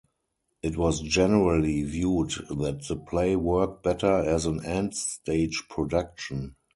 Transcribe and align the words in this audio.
It 0.63 0.77
was 0.77 0.99
generally 1.01 1.83
viewed 1.83 2.31
that 2.49 2.83
the 2.87 2.95
play 2.95 3.35
worked 3.35 3.83
better 3.83 4.11
as 4.23 4.47
an 4.47 4.65
end-stage 4.65 5.65
production. 5.69 6.55